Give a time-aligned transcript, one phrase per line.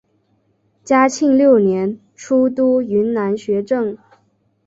[0.83, 3.95] 嘉庆六年出督云南学政。